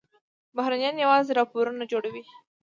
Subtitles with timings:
[0.57, 2.23] بهرنیان یوازې راپورونه جوړوي.